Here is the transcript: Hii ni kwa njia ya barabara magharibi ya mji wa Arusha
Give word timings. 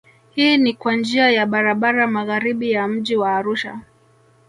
Hii 0.29 0.57
ni 0.57 0.73
kwa 0.73 0.95
njia 0.95 1.29
ya 1.31 1.45
barabara 1.45 2.07
magharibi 2.07 2.71
ya 2.71 2.87
mji 2.87 3.15
wa 3.17 3.35
Arusha 3.35 3.79